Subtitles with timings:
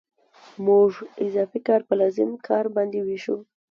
[0.65, 0.91] موږ
[1.25, 3.37] اضافي کار په لازم کار باندې وېشو